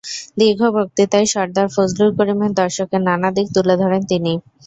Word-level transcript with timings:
দীর্ঘ 0.37 0.61
বক্তৃতায় 0.75 1.27
সরদার 1.27 1.67
ফজলুল 1.75 2.09
করিমের 2.17 2.51
দর্শনের 2.59 3.01
নানা 3.07 3.29
দিক 3.31 3.47
তুলে 3.55 3.75
ধরেন 3.81 4.01
তিনি। 4.11 4.33